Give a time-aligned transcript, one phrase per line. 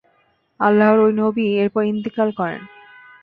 [0.59, 2.61] আল্লাহর ঐ নবী এরপর ইন্তিকাল করেন।